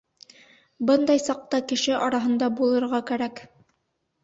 [0.89, 3.47] Бындай саҡта кеше араһында булырға кәрәк.